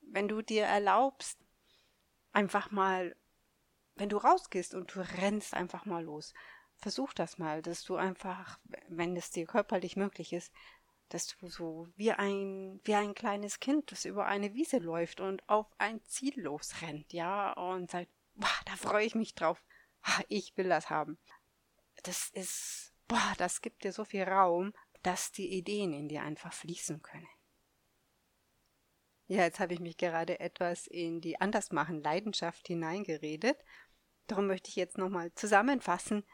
wenn 0.00 0.26
du 0.26 0.40
dir 0.40 0.64
erlaubst, 0.64 1.38
einfach 2.32 2.70
mal, 2.70 3.14
wenn 3.96 4.08
du 4.08 4.16
rausgehst 4.16 4.74
und 4.74 4.94
du 4.94 5.00
rennst 5.00 5.52
einfach 5.52 5.84
mal 5.84 6.02
los, 6.02 6.32
versuch 6.76 7.12
das 7.12 7.38
mal, 7.38 7.62
dass 7.62 7.84
du 7.84 7.96
einfach, 7.96 8.58
wenn 8.88 9.16
es 9.16 9.30
dir 9.30 9.46
körperlich 9.46 9.96
möglich 9.96 10.32
ist, 10.32 10.52
dass 11.08 11.26
du 11.26 11.48
so 11.48 11.88
wie 11.96 12.12
ein, 12.12 12.80
wie 12.84 12.94
ein 12.94 13.14
kleines 13.14 13.60
Kind, 13.60 13.92
das 13.92 14.04
über 14.04 14.26
eine 14.26 14.54
Wiese 14.54 14.78
läuft 14.78 15.20
und 15.20 15.48
auf 15.48 15.66
ein 15.78 16.02
Ziel 16.04 16.40
losrennt, 16.40 17.12
ja, 17.12 17.52
und 17.52 17.90
sagt, 17.90 18.10
boah, 18.34 18.60
da 18.66 18.76
freue 18.76 19.06
ich 19.06 19.14
mich 19.14 19.34
drauf. 19.34 19.62
Ich 20.28 20.56
will 20.56 20.68
das 20.68 20.90
haben. 20.90 21.18
Das 22.02 22.30
ist, 22.30 22.92
boah, 23.08 23.32
das 23.38 23.62
gibt 23.62 23.84
dir 23.84 23.92
so 23.92 24.04
viel 24.04 24.24
Raum, 24.24 24.72
dass 25.02 25.32
die 25.32 25.56
Ideen 25.56 25.92
in 25.92 26.08
dir 26.08 26.22
einfach 26.22 26.52
fließen 26.52 27.02
können. 27.02 27.28
Ja, 29.26 29.42
jetzt 29.42 29.60
habe 29.60 29.72
ich 29.72 29.80
mich 29.80 29.96
gerade 29.96 30.40
etwas 30.40 30.86
in 30.86 31.20
die 31.20 31.40
Andersmachen 31.40 32.02
Leidenschaft 32.02 32.66
hineingeredet. 32.66 33.58
Darum 34.26 34.46
möchte 34.46 34.68
ich 34.68 34.76
jetzt 34.76 34.98
nochmal 34.98 35.32
zusammenfassen, 35.34 36.24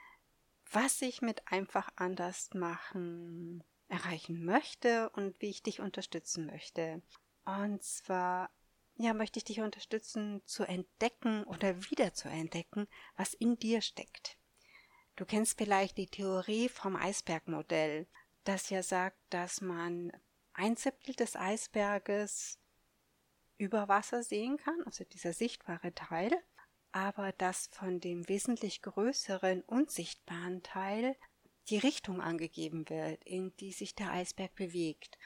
was 0.71 1.03
ich 1.03 1.23
mit 1.23 1.51
einfach 1.51 1.91
anders 1.97 2.51
machen 2.55 3.65
erreichen 3.89 4.45
möchte 4.45 5.11
und 5.11 5.41
wie 5.41 5.51
ich 5.51 5.63
dich 5.63 5.81
unterstützen 5.81 6.47
möchte. 6.47 7.03
Und 7.45 7.83
zwar, 7.83 8.51
ja, 8.95 9.13
möchte 9.15 9.39
ich 9.39 9.45
dich 9.45 9.61
unterstützen 9.61 10.43
zu 10.47 10.65
entdecken 10.65 11.45
oder 11.45 11.77
wieder 11.91 12.15
zu 12.15 12.29
entdecken, 12.29 12.87
was 13.17 13.35
in 13.35 13.59
dir 13.59 13.81
steckt. 13.81 14.37
Du 15.17 15.25
kennst 15.27 15.59
vielleicht 15.59 15.99
die 15.99 16.07
Theorie 16.07 16.69
vom 16.69 16.97
Eisbergmodell, 16.97 18.07
das 18.45 18.71
ja 18.71 18.83
sagt, 18.83 19.19
dass 19.31 19.61
man 19.61 20.13
ein 20.53 20.77
Siebtel 20.77 21.15
des 21.15 21.37
Eisberges 21.37 22.59
über 23.59 23.89
Wasser 23.89 24.23
sehen 24.23 24.57
kann, 24.57 24.83
also 24.87 25.05
dieser 25.05 25.33
sichtbare 25.33 25.93
Teil, 25.95 26.33
aber 26.93 27.33
dass 27.33 27.69
von 27.73 28.01
dem 28.01 28.29
wesentlich 28.29 28.83
größeren 28.83 29.63
unsichtbaren 29.63 30.63
Teil 30.63 31.17
die 31.69 31.79
Richtung 31.79 32.21
angegeben 32.21 32.89
wird, 32.89 33.23
in 33.25 33.55
die 33.57 33.73
sich 33.73 33.95
der 33.95 34.11
Eisberg 34.13 34.55
bewegt. 34.55 35.19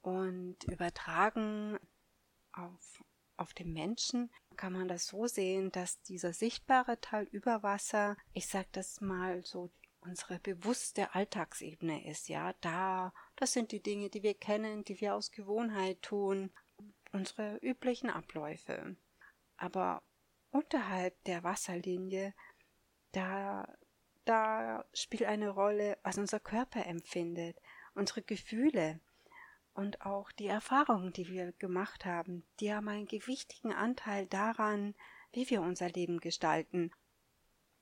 Und 0.00 0.64
übertragen 0.64 1.78
auf, 2.52 3.02
auf 3.36 3.52
den 3.52 3.72
Menschen 3.72 4.30
kann 4.56 4.72
man 4.72 4.88
das 4.88 5.06
so 5.06 5.26
sehen, 5.26 5.72
dass 5.72 6.00
dieser 6.02 6.32
sichtbare 6.32 7.00
Teil 7.00 7.24
über 7.30 7.62
Wasser, 7.62 8.16
ich 8.32 8.46
sag 8.46 8.72
das 8.72 9.00
mal 9.00 9.44
so, 9.44 9.70
unsere 10.00 10.38
bewusste 10.38 11.14
Alltagsebene 11.14 12.08
ist, 12.08 12.28
ja, 12.28 12.52
da, 12.60 13.12
das 13.36 13.52
sind 13.52 13.72
die 13.72 13.82
Dinge, 13.82 14.08
die 14.08 14.22
wir 14.22 14.34
kennen, 14.34 14.84
die 14.84 15.00
wir 15.00 15.14
aus 15.14 15.32
Gewohnheit 15.32 16.00
tun, 16.02 16.50
unsere 17.12 17.56
üblichen 17.56 18.08
Abläufe. 18.08 18.96
Aber 19.56 20.02
unterhalb 20.50 21.22
der 21.24 21.42
Wasserlinie, 21.44 22.34
da, 23.12 23.68
da 24.24 24.84
spielt 24.92 25.24
eine 25.24 25.50
Rolle, 25.50 25.98
was 26.02 26.18
unser 26.18 26.40
Körper 26.40 26.86
empfindet, 26.86 27.56
unsere 27.94 28.22
Gefühle 28.22 29.00
und 29.74 30.04
auch 30.04 30.32
die 30.32 30.48
Erfahrungen, 30.48 31.12
die 31.12 31.28
wir 31.28 31.52
gemacht 31.52 32.04
haben, 32.04 32.44
die 32.60 32.74
haben 32.74 32.88
einen 32.88 33.06
gewichtigen 33.06 33.72
Anteil 33.72 34.26
daran, 34.26 34.94
wie 35.32 35.48
wir 35.50 35.62
unser 35.62 35.88
Leben 35.88 36.18
gestalten. 36.18 36.90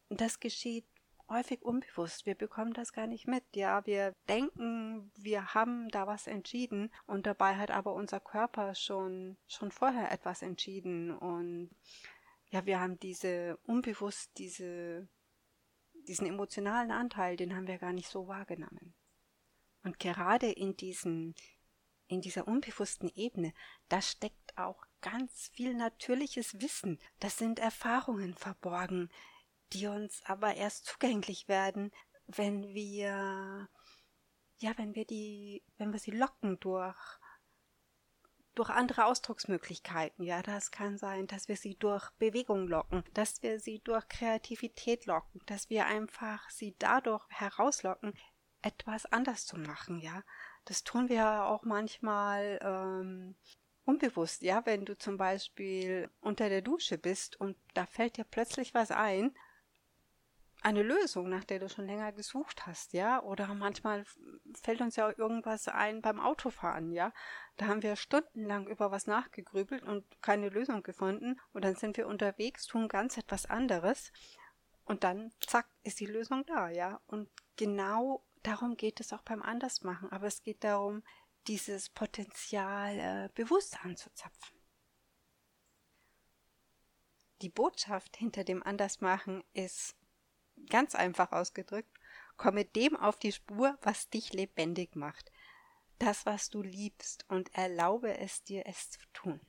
Das 0.09 0.41
geschieht 0.41 0.85
häufig 1.29 1.63
unbewusst. 1.63 2.27
Wir 2.27 2.35
bekommen 2.35 2.73
das 2.73 2.93
gar 2.93 3.07
nicht 3.07 3.27
mit. 3.27 3.45
Ja, 3.55 3.85
wir 3.87 4.13
denken, 4.29 5.11
wir 5.17 5.55
haben 5.55 5.89
da 5.89 6.07
was 6.07 6.27
entschieden 6.27 6.93
und 7.07 7.27
dabei 7.27 7.57
hat 7.57 7.71
aber 7.71 7.95
unser 7.95 8.21
Körper 8.21 8.75
schon, 8.75 9.37
schon 9.49 9.71
vorher 9.71 10.13
etwas 10.13 10.43
entschieden 10.43 11.17
und 11.17 11.71
ja, 12.51 12.65
wir 12.67 12.81
haben 12.81 12.99
diese 12.99 13.57
unbewusst 13.65 14.31
diese, 14.39 15.09
diesen 16.07 16.27
emotionalen 16.27 16.91
Anteil, 16.91 17.37
den 17.37 17.55
haben 17.55 17.67
wir 17.67 17.79
gar 17.79 17.93
nicht 17.93 18.09
so 18.09 18.29
wahrgenommen. 18.29 18.95
Und 19.83 19.99
gerade 19.99 20.51
in 20.51 20.77
diesen, 20.77 21.35
in 22.09 22.21
dieser 22.21 22.49
unbewussten 22.49 23.11
Ebene, 23.15 23.53
da 23.89 24.01
steckt 24.01 24.57
auch 24.57 24.85
ganz 25.01 25.49
viel 25.55 25.75
natürliches 25.75 26.61
Wissen. 26.61 26.99
Das 27.21 27.39
sind 27.39 27.59
Erfahrungen 27.59 28.35
verborgen, 28.35 29.11
die 29.73 29.87
uns 29.87 30.23
aber 30.25 30.55
erst 30.55 30.87
zugänglich 30.87 31.49
werden, 31.49 31.93
wenn 32.27 32.75
wir 32.75 33.69
ja, 34.59 34.73
wenn 34.79 34.95
wir 34.95 35.05
die, 35.05 35.63
wenn 35.77 35.93
wir 35.93 35.99
sie 35.99 36.13
locken 36.13 36.59
durch 36.61 36.97
durch 38.57 38.71
andere 38.71 39.05
Ausdrucksmöglichkeiten. 39.05 40.25
Ja, 40.25 40.43
das 40.43 40.71
kann 40.71 40.99
sein, 40.99 41.27
dass 41.27 41.49
wir 41.49 41.57
sie 41.57 41.77
durch 41.77 42.11
Bewegung 42.19 42.67
locken, 42.67 43.05
dass 43.15 43.43
wir 43.43 43.61
sie 43.61 43.81
durch 43.81 44.09
Kreativität 44.09 45.07
locken, 45.07 45.41
dass 45.47 45.71
wir 45.71 45.87
einfach 45.87 46.51
sie 46.51 46.75
dadurch 46.79 47.25
herauslocken, 47.29 48.15
etwas 48.63 49.07
anders 49.07 49.47
zu 49.47 49.57
machen. 49.59 50.01
Ja, 50.01 50.23
das 50.65 50.83
tun 50.83 51.09
wir 51.09 51.45
auch 51.45 51.63
manchmal 51.63 52.59
ähm, 52.63 53.37
unbewusst. 53.85 54.43
Ja, 54.43 54.67
wenn 54.67 54.85
du 54.85 54.99
zum 54.99 55.17
Beispiel 55.17 56.11
unter 56.21 56.49
der 56.49 56.63
Dusche 56.63 56.99
bist 56.99 57.41
und 57.41 57.57
da 57.75 57.87
fällt 57.87 58.17
dir 58.17 58.25
plötzlich 58.25 58.75
was 58.75 58.91
ein, 58.91 59.37
eine 60.67 60.83
Lösung, 60.83 61.29
nach 61.29 61.45
der 61.45 61.61
du 61.61 61.69
schon 61.69 61.87
länger 61.87 62.11
gesucht 62.11 62.67
hast, 62.67 62.93
ja? 62.93 63.23
Oder 63.23 63.55
manchmal 63.55 64.05
fällt 64.61 64.81
uns 64.81 64.97
ja 64.97 65.09
irgendwas 65.17 65.69
ein 65.69 66.03
beim 66.03 66.19
Autofahren, 66.19 66.91
ja? 66.91 67.13
Da 67.57 67.67
haben 67.69 67.85
wir 67.85 67.95
stundenlang 67.95 68.67
über 68.67 68.91
was 68.91 69.07
nachgegrübelt 69.07 69.85
und 69.85 70.05
keine 70.23 70.49
Lösung 70.49 70.83
gefunden 70.83 71.41
und 71.53 71.65
dann 71.65 71.77
sind 71.77 71.97
wir 71.97 72.09
unterwegs, 72.09 72.67
tun 72.67 72.89
ganz 72.89 73.17
etwas 73.17 73.47
anderes 73.47 74.13
und 74.85 75.05
dann 75.05 75.31
zack 75.39 75.69
ist 75.85 76.01
die 76.01 76.07
Lösung 76.07 76.45
da, 76.47 76.69
ja? 76.69 77.01
Und 77.07 77.31
genau 77.55 78.27
darum 78.43 78.77
geht 78.77 78.99
es 78.99 79.13
auch 79.13 79.23
beim 79.23 79.43
Andersmachen, 79.43 80.11
aber 80.11 80.27
es 80.27 80.43
geht 80.43 80.65
darum, 80.65 81.05
dieses 81.47 81.91
Potenzial 81.91 82.99
äh, 82.99 83.29
bewusst 83.37 83.85
anzuzapfen. 83.85 84.59
Die 87.41 87.51
Botschaft 87.51 88.17
hinter 88.17 88.43
dem 88.43 88.65
Andersmachen 88.65 89.45
ist 89.53 89.95
Ganz 90.69 90.95
einfach 90.95 91.33
ausgedrückt, 91.33 91.99
komme 92.37 92.65
dem 92.65 92.97
auf 92.97 93.19
die 93.19 93.33
Spur, 93.33 93.79
was 93.83 94.11
dich 94.11 94.33
lebendig 94.33 94.97
macht. 94.97 95.31
Das, 95.99 96.27
was 96.27 96.51
du 96.51 96.63
liebst, 96.63 97.25
und 97.29 97.55
erlaube 97.55 98.19
es 98.19 98.43
dir, 98.43 98.67
es 98.67 98.91
zu 98.91 99.01
tun. 99.13 99.41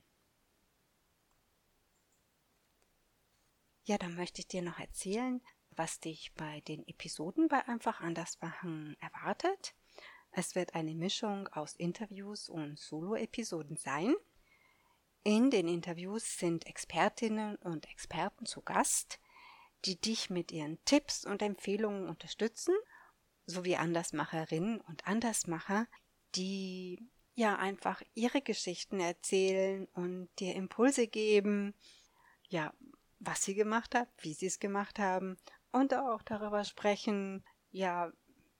Ja, 3.84 3.98
dann 3.98 4.16
möchte 4.16 4.42
ich 4.42 4.48
dir 4.48 4.62
noch 4.62 4.80
erzählen, 4.80 5.42
was 5.72 6.00
dich 6.00 6.34
bei 6.34 6.62
den 6.62 6.86
Episoden 6.88 7.48
bei 7.48 7.66
Einfach 7.68 8.02
anders 8.02 8.40
machen 8.42 8.98
erwartet. 9.00 9.76
Es 10.32 10.56
wird 10.56 10.76
eine 10.76 10.94
Mischung 10.94 11.48
aus 11.50 11.74
Interviews 11.76 12.50
und 12.50 12.78
Solo-Episoden 12.78 13.78
sein. 13.78 14.14
In 15.24 15.52
den 15.52 15.68
Interviews 15.68 16.38
sind 16.38 16.66
Expertinnen 16.68 17.56
und 17.58 17.90
Experten 17.90 18.46
zu 18.46 18.62
Gast, 18.62 19.20
die 19.86 20.00
dich 20.00 20.29
mit 20.29 20.51
ihren 20.51 20.84
Tipps 20.86 21.25
und 21.25 21.41
Empfehlungen 21.41 22.07
unterstützen, 22.07 22.75
sowie 23.46 23.75
Andersmacherinnen 23.75 24.81
und 24.81 25.07
Andersmacher, 25.07 25.88
die 26.36 27.10
ja 27.36 27.55
einfach 27.57 28.01
ihre 28.13 28.41
Geschichten 28.41 29.00
erzählen 29.00 29.88
und 29.93 30.29
dir 30.39 30.55
Impulse 30.55 31.07
geben, 31.07 31.74
ja, 32.50 32.74
was 33.19 33.43
sie 33.43 33.55
gemacht 33.55 33.96
haben, 33.96 34.10
wie 34.19 34.34
sie 34.34 34.48
es 34.48 34.60
gemacht 34.60 35.00
haben 35.00 35.38
und 35.72 35.93
auch 35.93 36.22
darüber 36.24 36.63
sprechen, 36.63 37.43
ja, 37.72 38.12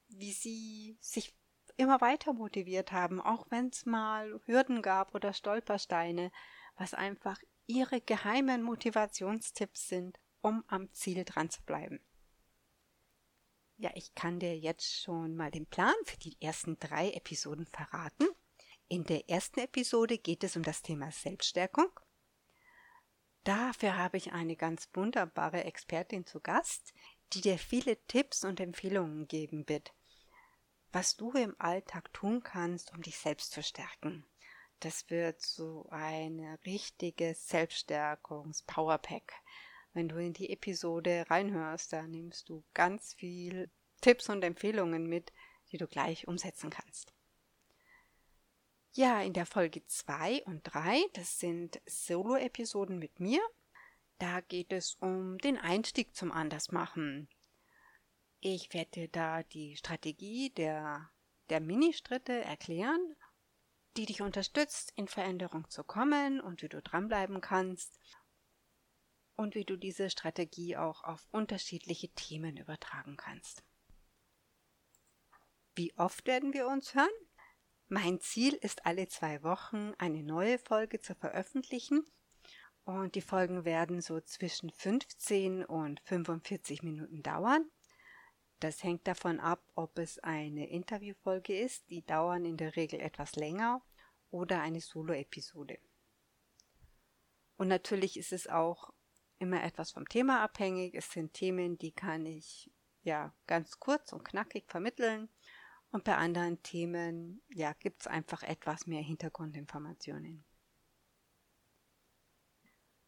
wie 0.10 0.32
sie 0.32 0.98
sich 1.02 1.34
immer 1.76 2.02
weiter 2.02 2.34
motiviert 2.34 2.92
haben, 2.92 3.22
auch 3.22 3.48
wenn 3.50 3.68
es 3.68 3.86
mal 3.86 4.40
Hürden 4.46 4.82
gab 4.82 5.14
oder 5.14 5.34
Stolpersteine, 5.34 6.32
was 6.76 6.94
einfach 6.94 7.40
ihre 7.66 8.02
geheimen 8.02 8.64
Motivationstipps 8.64 9.88
sind, 9.88 10.20
um 10.48 10.64
am 10.68 10.92
Ziel 10.94 11.26
dran 11.26 11.50
zu 11.50 11.62
bleiben. 11.64 12.00
Ja, 13.76 13.92
ich 13.96 14.16
kann 14.16 14.40
dir 14.40 14.58
jetzt 14.58 15.04
schon 15.04 15.36
mal 15.36 15.52
den 15.52 15.68
Plan 15.68 15.94
für 16.06 16.18
die 16.18 16.42
ersten 16.42 16.80
drei 16.80 17.12
Episoden 17.12 17.66
verraten. 17.68 18.28
In 18.88 19.04
der 19.04 19.30
ersten 19.30 19.60
Episode 19.60 20.18
geht 20.18 20.44
es 20.44 20.56
um 20.56 20.64
das 20.64 20.82
Thema 20.82 21.12
Selbststärkung. 21.12 21.92
Dafür 23.44 23.98
habe 23.98 24.18
ich 24.18 24.32
eine 24.32 24.56
ganz 24.56 24.90
wunderbare 24.94 25.66
Expertin 25.66 26.26
zu 26.26 26.40
Gast, 26.40 26.94
die 27.34 27.42
dir 27.42 27.60
viele 27.60 28.02
Tipps 28.08 28.44
und 28.44 28.60
Empfehlungen 28.60 29.28
geben 29.28 29.68
wird, 29.68 29.94
was 30.92 31.18
du 31.18 31.32
im 31.32 31.56
Alltag 31.60 32.14
tun 32.14 32.42
kannst, 32.42 32.94
um 32.94 33.02
dich 33.02 33.18
selbst 33.18 33.52
zu 33.52 33.62
stärken. 33.62 34.26
Das 34.80 35.10
wird 35.10 35.42
so 35.42 35.88
eine 35.90 36.58
richtige 36.66 37.36
Selbststärkungs-Powerpack. 37.36 39.34
Wenn 39.98 40.10
du 40.10 40.18
in 40.18 40.34
die 40.34 40.52
Episode 40.52 41.26
reinhörst, 41.28 41.92
da 41.92 42.04
nimmst 42.04 42.50
du 42.50 42.64
ganz 42.76 43.16
viel 43.16 43.68
Tipps 44.00 44.30
und 44.30 44.44
Empfehlungen 44.44 45.08
mit, 45.08 45.34
die 45.72 45.80
du 45.80 45.88
gleich 45.88 46.28
umsetzen 46.28 46.70
kannst. 46.70 47.16
Ja, 48.92 49.24
in 49.24 49.34
der 49.34 49.48
Folge 49.48 49.84
2 49.88 50.44
und 50.44 50.62
3, 50.66 51.04
das 51.14 51.40
sind 51.40 51.82
Solo-Episoden 51.88 53.00
mit 53.00 53.20
mir. 53.20 53.42
Da 54.20 54.42
geht 54.42 54.72
es 54.72 54.94
um 55.00 55.40
den 55.40 55.58
Einstieg 55.58 56.16
zum 56.16 56.32
Andersmachen. 56.32 57.28
Ich 58.40 58.76
werde 58.76 58.92
dir 58.92 59.08
da 59.08 59.42
die 59.42 59.78
Strategie 59.78 60.52
der, 60.52 61.10
der 61.50 61.60
Mini-Stritte 61.60 62.44
erklären, 62.44 63.16
die 63.96 64.06
dich 64.06 64.22
unterstützt, 64.22 64.94
in 64.96 65.08
Veränderung 65.08 65.68
zu 65.72 65.84
kommen 65.84 66.40
und 66.40 66.62
wie 66.62 66.70
du 66.70 66.84
dranbleiben 66.84 67.42
kannst 67.42 68.00
und 69.38 69.56
wie 69.56 69.64
du 69.64 69.78
diese 69.78 70.10
Strategie 70.10 70.76
auch 70.76 71.04
auf 71.04 71.28
unterschiedliche 71.32 72.10
Themen 72.10 72.58
übertragen 72.58 73.16
kannst. 73.16 73.64
Wie 75.76 75.96
oft 75.98 76.26
werden 76.28 76.54
wir 76.54 76.68
uns 76.68 76.96
hören? 76.96 77.08
Mein 77.88 78.20
Ziel 78.20 78.56
ist 78.56 78.86
alle 78.86 79.08
zwei 79.08 79.44
Wochen 79.44 79.94
eine 79.98 80.24
neue 80.24 80.58
Folge 80.58 81.00
zu 81.00 81.16
veröffentlichen 81.16 82.04
und 82.84 83.16
die 83.16 83.22
Folgen 83.22 83.64
werden 83.64 84.02
so 84.02 84.20
zwischen 84.20 84.72
15 84.72 85.64
und 85.64 86.02
45 86.02 86.84
Minuten 86.84 87.22
dauern. 87.24 87.70
Das 88.60 88.84
hängt 88.84 89.08
davon 89.08 89.40
ab, 89.40 89.64
ob 89.76 90.00
es 90.00 90.18
eine 90.20 90.68
Interviewfolge 90.68 91.58
ist, 91.58 91.90
die 91.90 92.04
dauern 92.06 92.44
in 92.44 92.58
der 92.58 92.76
Regel 92.76 93.00
etwas 93.00 93.36
länger, 93.36 93.84
oder 94.32 94.62
eine 94.62 94.82
Solo-Episode. 94.82 95.80
Und 97.58 97.68
natürlich 97.68 98.18
ist 98.18 98.34
es 98.34 98.48
auch 98.48 98.94
immer 99.40 99.64
etwas 99.64 99.92
vom 99.92 100.08
Thema 100.08 100.42
abhängig. 100.42 100.96
Es 100.96 101.12
sind 101.12 101.34
Themen, 101.34 101.78
die 101.78 101.92
kann 101.92 102.26
ich 102.26 102.72
ja 103.04 103.34
ganz 103.46 103.80
kurz 103.80 104.14
und 104.14 104.24
knackig 104.24 104.66
vermitteln. 104.68 105.30
Und 105.92 106.04
bei 106.04 106.16
anderen 106.16 106.62
Themen, 106.64 107.42
ja, 107.50 107.74
gibt 107.74 108.02
es 108.02 108.08
einfach 108.08 108.44
etwas 108.44 108.88
mehr 108.88 109.02
Hintergrundinformationen. 109.02 110.44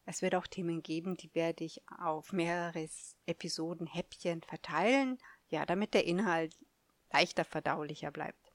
Es 0.06 0.22
wird 0.22 0.34
auch 0.34 0.48
Themen 0.48 0.82
geben, 0.82 1.18
die 1.18 1.34
werde 1.36 1.64
ich 1.64 1.84
auf 2.00 2.32
mehrere 2.34 2.90
Episoden 3.28 3.86
Häppchen 3.86 4.42
verteilen, 4.42 5.20
ja, 5.50 5.66
damit 5.66 5.94
der 5.94 6.06
Inhalt 6.06 6.58
leichter 7.12 7.46
verdaulicher 7.46 8.10
bleibt. 8.10 8.52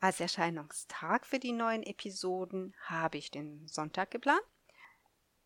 Als 0.00 0.20
Erscheinungstag 0.20 1.26
für 1.26 1.38
die 1.38 1.52
neuen 1.52 1.82
Episoden 1.82 2.74
habe 2.84 3.18
ich 3.18 3.30
den 3.30 3.66
Sonntag 3.68 4.10
geplant. 4.10 4.42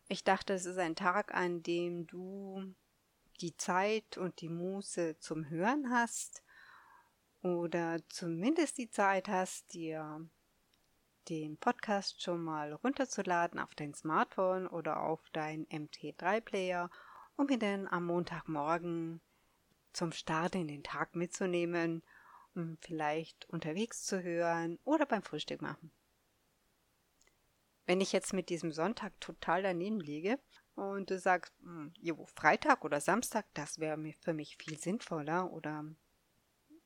Ich 0.07 0.23
dachte, 0.23 0.53
es 0.53 0.65
ist 0.65 0.77
ein 0.77 0.95
Tag, 0.95 1.33
an 1.33 1.63
dem 1.63 2.05
du 2.05 2.75
die 3.41 3.57
Zeit 3.57 4.17
und 4.17 4.39
die 4.41 4.49
Muße 4.49 5.17
zum 5.17 5.49
Hören 5.49 5.89
hast 5.89 6.43
oder 7.41 7.97
zumindest 8.09 8.77
die 8.77 8.89
Zeit 8.89 9.27
hast, 9.27 9.73
dir 9.73 10.29
den 11.27 11.57
Podcast 11.57 12.21
schon 12.21 12.43
mal 12.43 12.73
runterzuladen 12.73 13.59
auf 13.59 13.73
dein 13.73 13.95
Smartphone 13.95 14.67
oder 14.67 15.01
auf 15.01 15.21
dein 15.31 15.65
MT3-Player, 15.67 16.91
um 17.35 17.49
ihn 17.49 17.59
dann 17.59 17.87
am 17.87 18.05
Montagmorgen 18.05 19.21
zum 19.91 20.11
Start 20.11 20.53
in 20.53 20.67
den 20.67 20.83
Tag 20.83 21.15
mitzunehmen, 21.15 22.03
um 22.53 22.77
vielleicht 22.79 23.49
unterwegs 23.49 24.03
zu 24.03 24.21
hören 24.21 24.77
oder 24.83 25.07
beim 25.07 25.23
Frühstück 25.23 25.63
machen. 25.63 25.91
Wenn 27.85 28.01
ich 28.01 28.11
jetzt 28.11 28.33
mit 28.33 28.49
diesem 28.49 28.71
Sonntag 28.71 29.19
total 29.19 29.61
daneben 29.63 29.99
liege 29.99 30.39
und 30.75 31.09
du 31.09 31.19
sagst, 31.19 31.53
hm, 31.61 31.93
jo, 31.99 32.25
Freitag 32.35 32.83
oder 32.83 32.99
Samstag, 32.99 33.45
das 33.53 33.79
wäre 33.79 33.97
für 34.21 34.33
mich 34.33 34.57
viel 34.57 34.79
sinnvoller 34.79 35.51
oder 35.51 35.85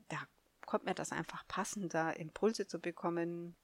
da 0.09 0.27
kommt 0.65 0.85
mir 0.85 0.95
das 0.95 1.11
einfach 1.11 1.47
passender, 1.47 2.17
Impulse 2.17 2.67
zu 2.67 2.79
bekommen, 2.79 3.55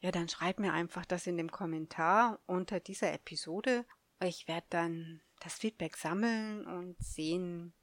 ja, 0.00 0.12
dann 0.12 0.28
schreib 0.28 0.60
mir 0.60 0.72
einfach 0.72 1.04
das 1.04 1.26
in 1.26 1.36
dem 1.36 1.50
Kommentar 1.50 2.40
unter 2.46 2.78
dieser 2.78 3.12
Episode. 3.12 3.84
Ich 4.22 4.46
werde 4.46 4.66
dann 4.70 5.22
das 5.40 5.54
Feedback 5.54 5.96
sammeln 5.96 6.66
und 6.66 6.96
sehen, 7.02 7.74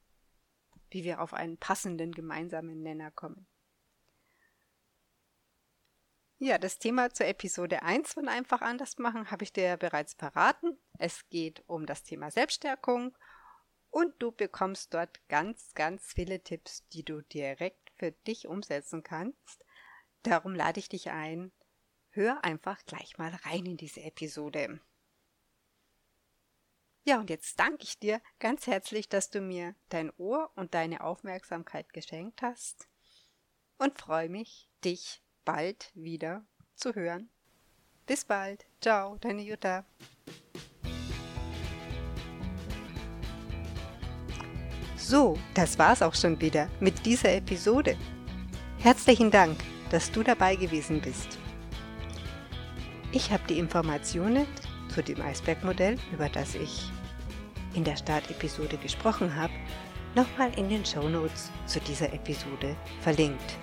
wie 0.90 1.04
wir 1.04 1.20
auf 1.20 1.34
einen 1.34 1.58
passenden 1.58 2.12
gemeinsamen 2.12 2.82
Nenner 2.82 3.10
kommen. 3.10 3.46
Ja, 6.38 6.58
das 6.58 6.78
Thema 6.78 7.08
zur 7.14 7.26
Episode 7.26 7.82
1 7.82 8.12
von 8.12 8.28
Einfach 8.28 8.60
anders 8.60 8.98
machen 8.98 9.30
habe 9.30 9.42
ich 9.42 9.54
dir 9.54 9.64
ja 9.64 9.76
bereits 9.76 10.12
verraten. 10.12 10.78
Es 10.98 11.26
geht 11.30 11.64
um 11.66 11.86
das 11.86 12.02
Thema 12.02 12.30
Selbststärkung 12.30 13.16
und 13.88 14.12
du 14.18 14.32
bekommst 14.32 14.92
dort 14.92 15.26
ganz, 15.28 15.72
ganz 15.72 16.12
viele 16.12 16.42
Tipps, 16.42 16.86
die 16.88 17.04
du 17.04 17.22
direkt 17.22 17.90
für 17.96 18.12
dich 18.12 18.48
umsetzen 18.48 19.02
kannst. 19.02 19.64
Darum 20.24 20.54
lade 20.54 20.78
ich 20.78 20.90
dich 20.90 21.10
ein, 21.10 21.52
hör 22.10 22.44
einfach 22.44 22.84
gleich 22.84 23.16
mal 23.16 23.34
rein 23.46 23.64
in 23.64 23.78
diese 23.78 24.02
Episode. 24.02 24.78
Ja, 27.04 27.18
und 27.18 27.30
jetzt 27.30 27.58
danke 27.58 27.84
ich 27.84 27.98
dir 27.98 28.20
ganz 28.40 28.66
herzlich, 28.66 29.08
dass 29.08 29.30
du 29.30 29.40
mir 29.40 29.74
dein 29.88 30.12
Ohr 30.18 30.50
und 30.54 30.74
deine 30.74 31.02
Aufmerksamkeit 31.02 31.94
geschenkt 31.94 32.42
hast 32.42 32.90
und 33.78 33.98
freue 33.98 34.28
mich, 34.28 34.68
dich 34.84 35.22
bald 35.46 35.90
wieder 35.94 36.44
zu 36.74 36.94
hören. 36.94 37.30
Bis 38.04 38.26
bald. 38.26 38.66
Ciao, 38.82 39.16
deine 39.18 39.40
Jutta. 39.40 39.86
So, 44.96 45.38
das 45.54 45.78
war's 45.78 46.02
auch 46.02 46.14
schon 46.14 46.38
wieder 46.40 46.68
mit 46.80 47.06
dieser 47.06 47.32
Episode. 47.32 47.96
Herzlichen 48.78 49.30
Dank, 49.30 49.56
dass 49.90 50.10
du 50.10 50.22
dabei 50.22 50.56
gewesen 50.56 51.00
bist. 51.00 51.38
Ich 53.12 53.30
habe 53.30 53.44
die 53.48 53.58
Informationen 53.58 54.46
zu 54.92 55.02
dem 55.02 55.20
Eisbergmodell, 55.22 55.96
über 56.12 56.28
das 56.28 56.54
ich 56.54 56.90
in 57.74 57.84
der 57.84 57.96
Startepisode 57.96 58.76
gesprochen 58.78 59.34
habe, 59.36 59.52
nochmal 60.14 60.52
in 60.58 60.68
den 60.68 60.84
Shownotes 60.84 61.50
zu 61.66 61.78
dieser 61.80 62.12
Episode 62.12 62.74
verlinkt. 63.00 63.56